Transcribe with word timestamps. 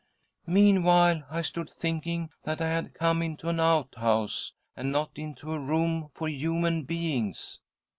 Meanwhile 0.47 1.25
I 1.29 1.43
stood 1.43 1.69
thinking 1.69 2.31
that 2.41 2.59
I 2.59 2.69
had 2.69 2.95
come 2.95 3.21
into 3.21 3.49
an 3.49 3.59
outhouse, 3.59 4.51
and 4.75 4.91
not 4.91 5.11
into 5.13 5.53
a 5.53 5.59
room 5.59 6.09
for 6.15 6.27
human 6.27 6.85
beings. 6.85 7.59